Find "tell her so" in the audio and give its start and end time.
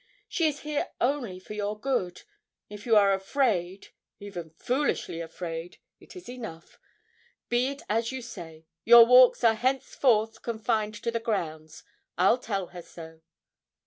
12.39-13.21